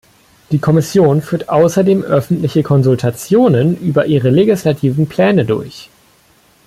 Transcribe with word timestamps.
Die 0.49 0.57
Kommission 0.57 1.21
führt 1.21 1.49
außerdem 1.49 2.01
öffentliche 2.01 2.63
Konsultationen 2.63 3.77
über 3.77 4.07
ihre 4.07 4.31
legislativen 4.31 5.07
Pläne 5.07 5.45
durch. 5.45 5.91